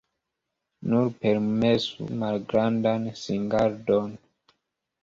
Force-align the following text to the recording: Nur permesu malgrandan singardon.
Nur 0.93 1.11
permesu 1.25 2.09
malgrandan 2.23 3.07
singardon. 3.27 4.19